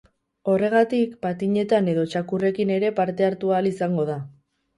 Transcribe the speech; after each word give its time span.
Horregatik, 0.51 1.11
patinetan 1.25 1.91
edo 1.93 2.07
txakurrekin 2.15 2.73
ere 2.77 2.91
parte 3.01 3.29
hartu 3.29 3.53
ahal 3.59 3.71
izango 3.75 4.09
da. 4.11 4.19